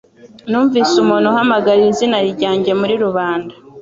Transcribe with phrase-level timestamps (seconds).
[0.49, 3.53] Numvise umuntu uhamagara izina ryanjye muri rubanda